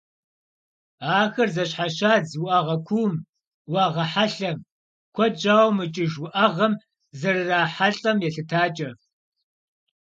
[1.19, 3.13] Ахэр зэщхьэщадз уӏэгъэ кууум,
[3.71, 4.57] уӏэгъэ хьэлъэм,
[5.15, 6.73] куэд щӏауэ мыкӏыж уӏэгъэм
[7.19, 8.89] зэрырахьэлӏэм елъытакӏэ.